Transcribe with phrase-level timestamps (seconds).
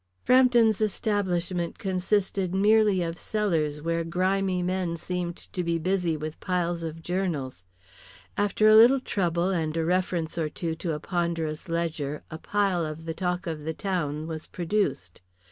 [0.23, 6.81] Frampton's establishment consisted merely of cellars where grimy men seemed to be busy with piles
[6.81, 7.65] of journals.
[8.35, 12.83] After a little trouble and a reference or two to a ponderous ledger a pile
[12.83, 15.21] of the Talk of the Town was produced.